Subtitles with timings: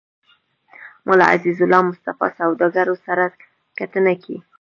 [1.05, 3.25] ملا عزيزالله مصطفى سوداګرو سره
[3.79, 4.35] کتنه کې